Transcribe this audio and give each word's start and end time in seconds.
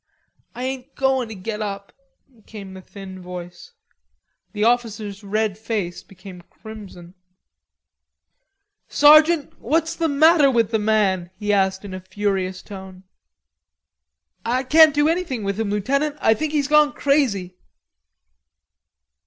"I 0.55 0.63
ain't 0.63 0.95
goin' 0.95 1.27
to 1.27 1.35
get 1.35 1.61
up," 1.61 1.93
came 2.47 2.73
the 2.73 2.81
thin 2.81 3.21
voice. 3.21 3.73
The 4.51 4.63
officer's 4.63 5.23
red 5.23 5.59
face 5.59 6.01
became 6.01 6.41
crimson. 6.41 7.13
"Sergeant, 8.87 9.59
what's 9.59 9.95
the 9.95 10.09
matter 10.09 10.49
with 10.49 10.71
the 10.71 10.79
man?" 10.79 11.29
he 11.37 11.53
asked 11.53 11.85
in 11.85 11.93
a 11.93 11.99
furious 11.99 12.63
tone. 12.63 13.03
"I 14.43 14.63
can't 14.63 14.95
do 14.95 15.07
anything 15.07 15.43
with 15.43 15.59
him, 15.59 15.69
lieutenant. 15.69 16.15
I 16.19 16.33
think 16.33 16.51
he's 16.53 16.67
gone 16.67 16.93
crazy." 16.93 17.57